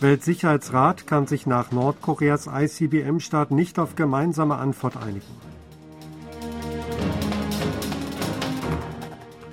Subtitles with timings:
[0.00, 5.26] Weltsicherheitsrat kann sich nach Nordkoreas ICBM-Start nicht auf gemeinsame Antwort einigen.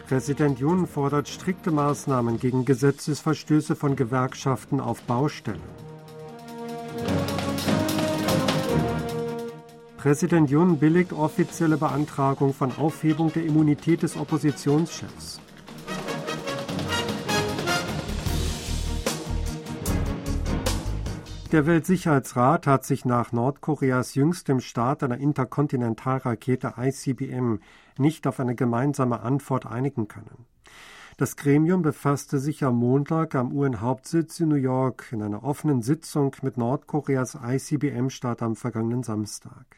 [0.07, 5.59] Präsident Jun fordert strikte Maßnahmen gegen Gesetzesverstöße von Gewerkschaften auf Baustellen.
[9.97, 15.41] Präsident Jun billigt offizielle Beantragung von Aufhebung der Immunität des Oppositionschefs.
[21.53, 27.59] Der Weltsicherheitsrat hat sich nach Nordkoreas jüngstem Start einer Interkontinentalrakete ICBM
[27.97, 30.45] nicht auf eine gemeinsame Antwort einigen können.
[31.15, 36.35] Das Gremium befasste sich am Montag am UN-Hauptsitz in New York in einer offenen Sitzung
[36.41, 39.77] mit Nordkoreas ICBM-Start am vergangenen Samstag.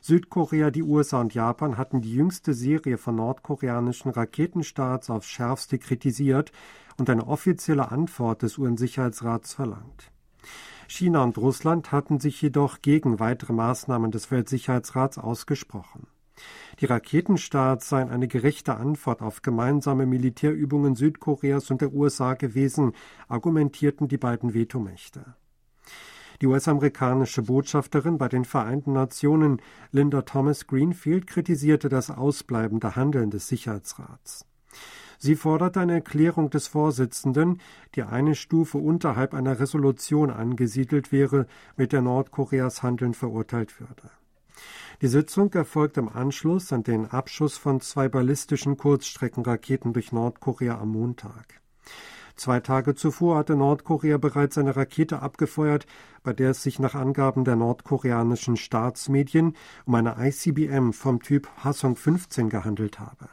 [0.00, 6.52] Südkorea, die USA und Japan hatten die jüngste Serie von nordkoreanischen Raketenstarts aufs schärfste kritisiert
[6.98, 10.12] und eine offizielle Antwort des UN-Sicherheitsrats verlangt.
[10.86, 16.06] China und Russland hatten sich jedoch gegen weitere Maßnahmen des Weltsicherheitsrats ausgesprochen.
[16.80, 22.92] Die Raketenstarts seien eine gerechte Antwort auf gemeinsame Militärübungen Südkoreas und der USA gewesen,
[23.26, 25.34] argumentierten die beiden Vetomächte.
[26.40, 29.60] Die US-amerikanische Botschafterin bei den Vereinten Nationen,
[29.90, 34.46] Linda Thomas Greenfield, kritisierte das ausbleibende Handeln des Sicherheitsrats.
[35.18, 37.60] Sie forderte eine Erklärung des Vorsitzenden,
[37.96, 44.10] die eine Stufe unterhalb einer Resolution angesiedelt wäre, mit der Nordkoreas Handeln verurteilt würde.
[45.02, 50.90] Die Sitzung erfolgt im Anschluss an den Abschuss von zwei ballistischen Kurzstreckenraketen durch Nordkorea am
[50.90, 51.60] Montag.
[52.34, 55.86] Zwei Tage zuvor hatte Nordkorea bereits eine Rakete abgefeuert,
[56.22, 61.96] bei der es sich nach Angaben der nordkoreanischen Staatsmedien um eine ICBM vom Typ Hwasong
[61.96, 63.28] 15 gehandelt habe.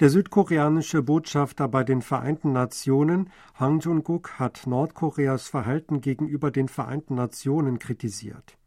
[0.00, 7.14] Der südkoreanische Botschafter bei den Vereinten Nationen, Hang Jung-guk, hat Nordkoreas Verhalten gegenüber den Vereinten
[7.14, 8.58] Nationen kritisiert.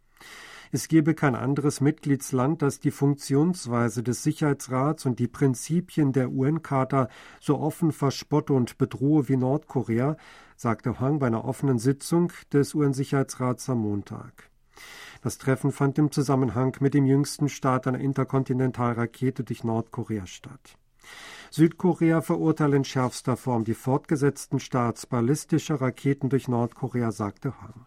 [0.72, 7.10] Es gebe kein anderes Mitgliedsland, das die Funktionsweise des Sicherheitsrats und die Prinzipien der UN-Charta
[7.42, 10.16] so offen verspotte und bedrohe wie Nordkorea,
[10.56, 14.50] sagte Hang bei einer offenen Sitzung des UN-Sicherheitsrats am Montag.
[15.22, 20.78] Das Treffen fand im Zusammenhang mit dem jüngsten Start einer Interkontinentalrakete durch Nordkorea statt.
[21.52, 27.86] Südkorea verurteile in schärfster Form die fortgesetzten Starts ballistischer Raketen durch Nordkorea, sagte Hang.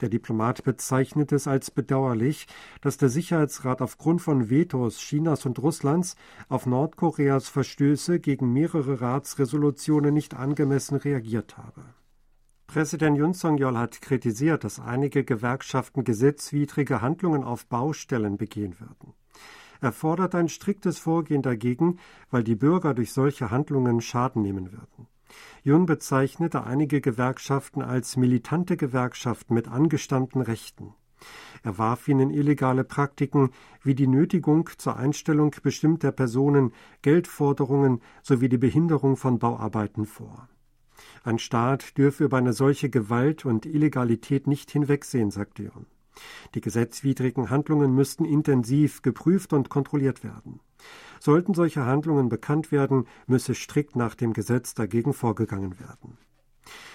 [0.00, 2.46] Der Diplomat bezeichnete es als bedauerlich,
[2.80, 6.16] dass der Sicherheitsrat aufgrund von Vetos Chinas und Russlands
[6.48, 11.82] auf Nordkoreas Verstöße gegen mehrere Ratsresolutionen nicht angemessen reagiert habe.
[12.66, 19.14] Präsident Yun Song-yeol hat kritisiert, dass einige Gewerkschaften gesetzwidrige Handlungen auf Baustellen begehen würden.
[19.84, 21.98] Er fordert ein striktes Vorgehen dagegen,
[22.30, 25.08] weil die Bürger durch solche Handlungen Schaden nehmen würden.
[25.62, 30.94] Jun bezeichnete einige Gewerkschaften als militante Gewerkschaften mit angestammten Rechten.
[31.62, 33.50] Er warf ihnen illegale Praktiken
[33.82, 36.72] wie die Nötigung zur Einstellung bestimmter Personen,
[37.02, 40.48] Geldforderungen sowie die Behinderung von Bauarbeiten vor.
[41.24, 45.84] Ein Staat dürfe über eine solche Gewalt und Illegalität nicht hinwegsehen, sagte Jun.
[46.54, 50.60] Die gesetzwidrigen Handlungen müssten intensiv geprüft und kontrolliert werden.
[51.20, 56.18] Sollten solche Handlungen bekannt werden, müsse strikt nach dem Gesetz dagegen vorgegangen werden.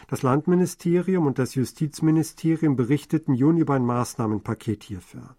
[0.07, 5.35] Das Landministerium und das Justizministerium berichteten Juni über ein Maßnahmenpaket hierfür.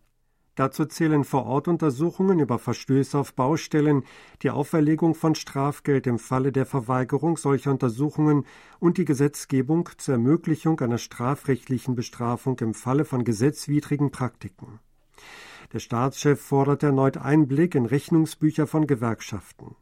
[0.61, 4.05] Dazu zählen Vorortuntersuchungen über Verstöße auf Baustellen,
[4.43, 8.45] die Auferlegung von Strafgeld im Falle der Verweigerung solcher Untersuchungen
[8.79, 14.81] und die Gesetzgebung zur Ermöglichung einer strafrechtlichen Bestrafung im Falle von gesetzwidrigen Praktiken.
[15.73, 19.77] Der Staatschef fordert erneut Einblick in Rechnungsbücher von Gewerkschaften.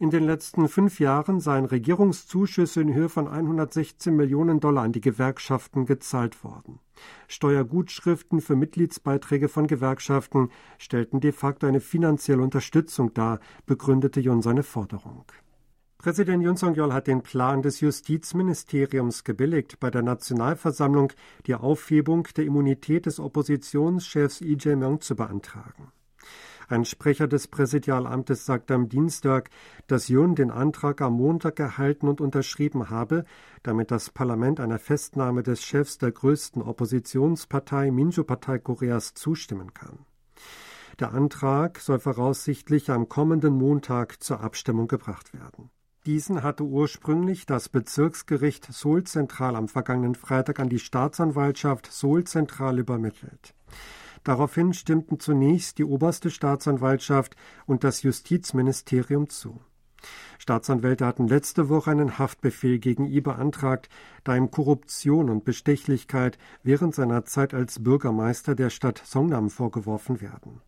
[0.00, 5.00] In den letzten fünf Jahren seien Regierungszuschüsse in Höhe von 116 Millionen Dollar an die
[5.00, 6.80] Gewerkschaften gezahlt worden.
[7.28, 14.64] Steuergutschriften für Mitgliedsbeiträge von Gewerkschaften stellten de facto eine finanzielle Unterstützung dar, begründete Jun seine
[14.64, 15.26] Forderung.
[15.98, 21.12] Präsident Yun Song-yeol hat den Plan des Justizministeriums gebilligt, bei der Nationalversammlung
[21.46, 25.92] die Aufhebung der Immunität des Oppositionschefs Lee Jae-myung zu beantragen.
[26.68, 29.50] Ein Sprecher des Präsidialamtes sagte am Dienstag,
[29.86, 33.24] dass Jun den Antrag am Montag erhalten und unterschrieben habe,
[33.62, 40.00] damit das Parlament einer Festnahme des Chefs der größten Oppositionspartei Minju-Partei Koreas zustimmen kann.
[41.00, 45.70] Der Antrag soll voraussichtlich am kommenden Montag zur Abstimmung gebracht werden.
[46.06, 52.78] Diesen hatte ursprünglich das Bezirksgericht Seoul Zentral am vergangenen Freitag an die Staatsanwaltschaft Seoul Zentral
[52.78, 53.54] übermittelt.
[54.24, 57.36] Daraufhin stimmten zunächst die oberste Staatsanwaltschaft
[57.66, 59.60] und das Justizministerium zu.
[60.38, 63.88] Staatsanwälte hatten letzte Woche einen Haftbefehl gegen ihn beantragt,
[64.24, 70.60] da ihm Korruption und Bestechlichkeit während seiner Zeit als Bürgermeister der Stadt Songnam vorgeworfen werden.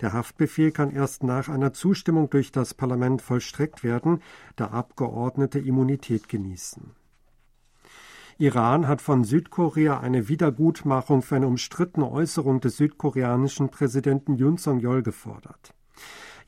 [0.00, 4.22] Der Haftbefehl kann erst nach einer Zustimmung durch das Parlament vollstreckt werden,
[4.56, 6.92] da Abgeordnete Immunität genießen.
[8.40, 15.02] Iran hat von Südkorea eine Wiedergutmachung für eine umstrittene Äußerung des südkoreanischen Präsidenten Yoon Song-yeol
[15.02, 15.74] gefordert.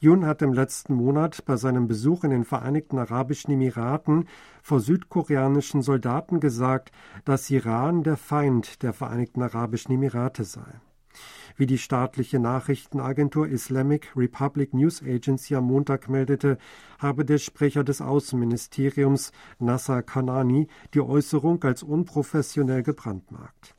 [0.00, 4.26] Yoon hat im letzten Monat bei seinem Besuch in den Vereinigten Arabischen Emiraten
[4.62, 6.92] vor südkoreanischen Soldaten gesagt,
[7.26, 10.80] dass Iran der Feind der Vereinigten Arabischen Emirate sei.
[11.56, 16.58] Wie die staatliche Nachrichtenagentur Islamic Republic News Agency am Montag meldete,
[16.98, 23.74] habe der Sprecher des Außenministeriums Nasser Kanani die Äußerung als unprofessionell gebrandmarkt.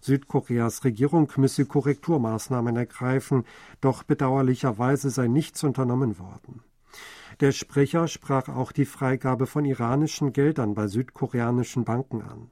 [0.00, 3.44] Südkoreas Regierung müsse Korrekturmaßnahmen ergreifen,
[3.80, 6.62] doch bedauerlicherweise sei nichts unternommen worden.
[7.40, 12.50] Der Sprecher sprach auch die Freigabe von iranischen Geldern bei südkoreanischen Banken an.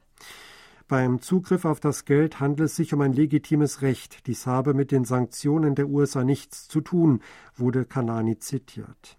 [0.88, 4.26] Beim Zugriff auf das Geld handelt es sich um ein legitimes Recht.
[4.26, 7.20] Dies habe mit den Sanktionen der USA nichts zu tun,
[7.54, 9.18] wurde Kanani zitiert.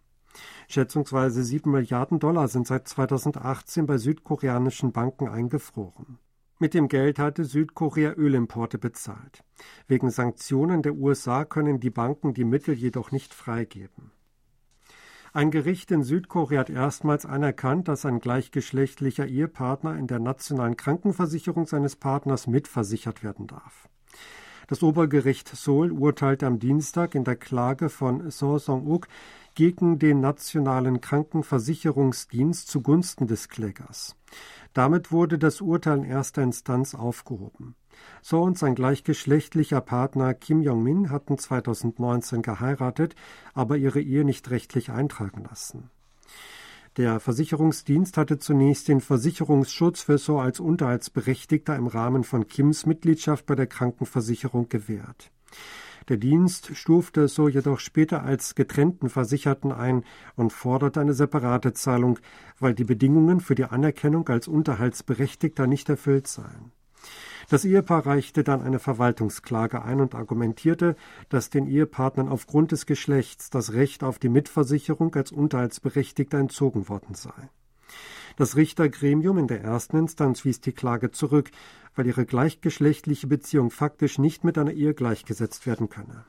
[0.68, 6.18] Schätzungsweise sieben Milliarden Dollar sind seit 2018 bei südkoreanischen Banken eingefroren.
[6.58, 9.44] Mit dem Geld hatte Südkorea Ölimporte bezahlt.
[9.88, 14.12] Wegen Sanktionen der USA können die Banken die Mittel jedoch nicht freigeben.
[15.32, 21.68] Ein Gericht in Südkorea hat erstmals anerkannt, dass ein gleichgeschlechtlicher Ehepartner in der nationalen Krankenversicherung
[21.68, 23.90] seines Partners mitversichert werden darf.
[24.68, 29.08] Das Obergericht Seoul urteilte am Dienstag in der Klage von So Song-uk
[29.56, 34.16] gegen den Nationalen Krankenversicherungsdienst zugunsten des Klägers.
[34.74, 37.76] Damit wurde das Urteil in erster Instanz aufgehoben.
[38.22, 43.16] So und sein gleichgeschlechtlicher Partner Kim Jong-min hatten 2019 geheiratet,
[43.54, 45.90] aber ihre Ehe nicht rechtlich eintragen lassen.
[46.98, 53.46] Der Versicherungsdienst hatte zunächst den Versicherungsschutz für So als Unterhaltsberechtigter im Rahmen von Kims Mitgliedschaft
[53.46, 55.32] bei der Krankenversicherung gewährt.
[56.10, 60.04] Der Dienst stufte So jedoch später als getrennten Versicherten ein
[60.36, 62.20] und forderte eine separate Zahlung,
[62.60, 66.72] weil die Bedingungen für die Anerkennung als Unterhaltsberechtigter nicht erfüllt seien.
[67.50, 70.96] Das Ehepaar reichte dann eine Verwaltungsklage ein und argumentierte,
[71.30, 77.16] dass den Ehepartnern aufgrund des Geschlechts das Recht auf die Mitversicherung als Unterhaltsberechtigter entzogen worden
[77.16, 77.50] sei.
[78.38, 81.50] Das Richtergremium in der ersten Instanz wies die Klage zurück,
[81.96, 86.26] weil ihre gleichgeschlechtliche Beziehung faktisch nicht mit einer Ehe gleichgesetzt werden könne.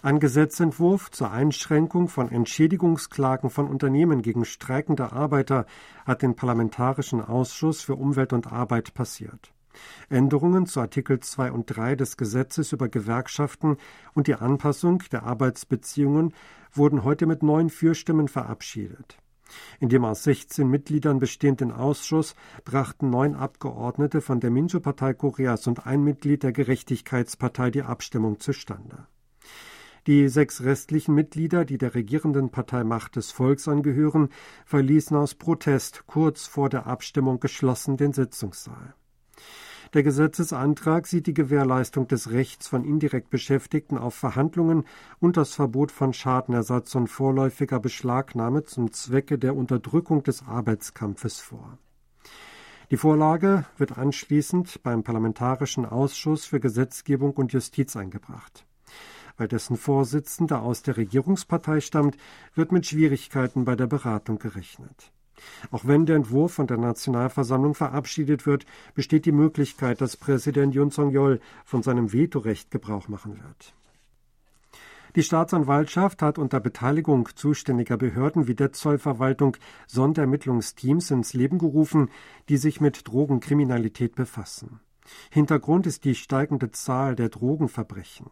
[0.00, 5.66] Ein Gesetzentwurf zur Einschränkung von Entschädigungsklagen von Unternehmen gegen streikende Arbeiter
[6.06, 9.52] hat den Parlamentarischen Ausschuss für Umwelt und Arbeit passiert.
[10.08, 13.76] Änderungen zu Artikel 2 und 3 des Gesetzes über Gewerkschaften
[14.14, 16.34] und die Anpassung der Arbeitsbeziehungen
[16.72, 19.18] wurden heute mit neun Fürstimmen verabschiedet.
[19.80, 22.34] In dem aus 16 Mitgliedern bestehenden Ausschuss
[22.64, 29.06] brachten neun Abgeordnete von der Minjo-Partei Koreas und ein Mitglied der Gerechtigkeitspartei die Abstimmung zustande.
[30.06, 34.30] Die sechs restlichen Mitglieder, die der regierenden Partei Macht des Volks angehören,
[34.64, 38.94] verließen aus Protest kurz vor der Abstimmung geschlossen den Sitzungssaal.
[39.94, 44.84] Der Gesetzesantrag sieht die Gewährleistung des Rechts von indirekt Beschäftigten auf Verhandlungen
[45.18, 51.78] und das Verbot von Schadenersatz und vorläufiger Beschlagnahme zum Zwecke der Unterdrückung des Arbeitskampfes vor.
[52.90, 58.66] Die Vorlage wird anschließend beim Parlamentarischen Ausschuss für Gesetzgebung und Justiz eingebracht.
[59.36, 62.16] Weil dessen Vorsitzender aus der Regierungspartei stammt,
[62.54, 65.12] wird mit Schwierigkeiten bei der Beratung gerechnet.
[65.70, 70.90] Auch wenn der Entwurf von der Nationalversammlung verabschiedet wird, besteht die Möglichkeit, dass Präsident Yun
[70.90, 73.74] Song-yeol von seinem Vetorecht Gebrauch machen wird.
[75.16, 82.10] Die Staatsanwaltschaft hat unter Beteiligung zuständiger Behörden wie der Zollverwaltung Sonderermittlungsteams ins Leben gerufen,
[82.48, 84.80] die sich mit Drogenkriminalität befassen.
[85.30, 88.30] Hintergrund ist die steigende Zahl der Drogenverbrechen.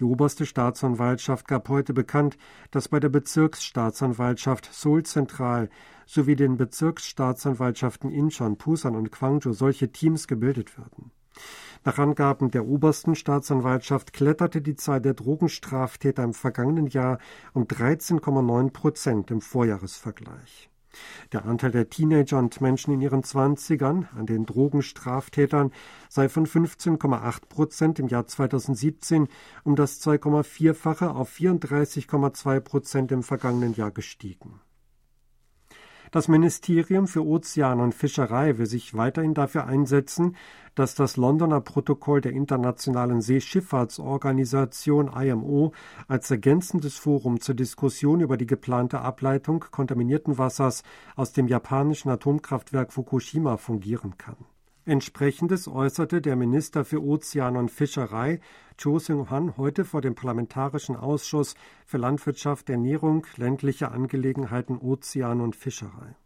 [0.00, 2.36] Die oberste Staatsanwaltschaft gab heute bekannt,
[2.70, 5.68] dass bei der Bezirksstaatsanwaltschaft Seoul Zentral
[6.06, 11.10] sowie den Bezirksstaatsanwaltschaften Incheon, Pusan und Gwangju solche Teams gebildet werden.
[11.84, 17.18] Nach Angaben der obersten Staatsanwaltschaft kletterte die Zahl der Drogenstraftäter im vergangenen Jahr
[17.52, 20.70] um 13,9 Prozent im Vorjahresvergleich.
[21.32, 25.72] Der Anteil der Teenager und Menschen in ihren Zwanzigern an den Drogenstraftätern
[26.08, 29.28] sei von 15,8 Prozent im Jahr 2017
[29.64, 34.60] um das 2,4-fache auf 34,2 Prozent im vergangenen Jahr gestiegen.
[36.14, 40.36] Das Ministerium für Ozean und Fischerei will sich weiterhin dafür einsetzen,
[40.76, 45.72] dass das Londoner Protokoll der Internationalen Seeschifffahrtsorganisation IMO
[46.06, 50.84] als ergänzendes Forum zur Diskussion über die geplante Ableitung kontaminierten Wassers
[51.16, 54.36] aus dem japanischen Atomkraftwerk Fukushima fungieren kann.
[54.86, 58.40] Entsprechendes äußerte der Minister für Ozean und Fischerei
[58.76, 61.54] Cho Seung-han heute vor dem Parlamentarischen Ausschuss
[61.86, 66.16] für Landwirtschaft, Ernährung, ländliche Angelegenheiten, Ozean und Fischerei.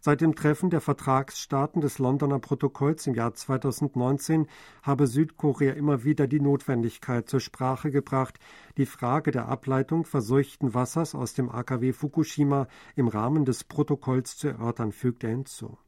[0.00, 4.48] Seit dem Treffen der Vertragsstaaten des Londoner Protokolls im Jahr 2019
[4.82, 8.40] habe Südkorea immer wieder die Notwendigkeit zur Sprache gebracht,
[8.76, 12.66] die Frage der Ableitung verseuchten Wassers aus dem AKW Fukushima
[12.96, 15.78] im Rahmen des Protokolls zu erörtern, fügt er hinzu.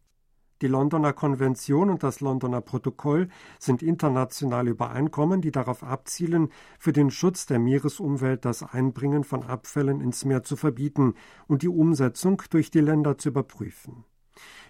[0.63, 7.11] Die Londoner Konvention und das Londoner Protokoll sind internationale Übereinkommen, die darauf abzielen, für den
[7.11, 11.15] Schutz der Meeresumwelt das Einbringen von Abfällen ins Meer zu verbieten
[11.47, 14.05] und die Umsetzung durch die Länder zu überprüfen.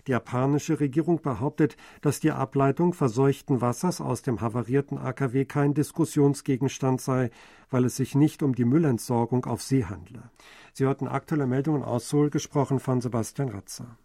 [0.07, 7.01] Die japanische Regierung behauptet, dass die Ableitung verseuchten Wassers aus dem havarierten AKW kein Diskussionsgegenstand
[7.01, 7.31] sei,
[7.69, 10.31] weil es sich nicht um die Müllentsorgung auf See handle.
[10.73, 13.99] Sie hörten aktuelle Meldungen aus Seoul, gesprochen von Sebastian Ratzer.